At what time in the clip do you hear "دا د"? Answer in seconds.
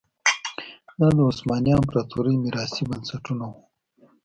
0.99-1.17